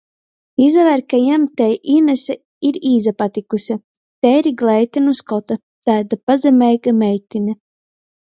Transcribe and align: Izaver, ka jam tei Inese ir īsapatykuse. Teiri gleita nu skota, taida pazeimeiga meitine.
Izaver, 0.67 1.01
ka 1.09 1.17
jam 1.25 1.43
tei 1.59 1.75
Inese 1.95 2.35
ir 2.69 2.79
īsapatykuse. 2.93 3.77
Teiri 4.27 4.55
gleita 4.63 5.03
nu 5.05 5.15
skota, 5.21 5.59
taida 5.89 6.19
pazeimeiga 6.31 6.95
meitine. 7.05 7.55